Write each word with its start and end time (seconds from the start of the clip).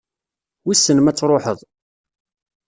Wissen 0.65 0.97
ma 1.01 1.09
ad 1.11 1.15
truḥeḍ? 1.17 1.59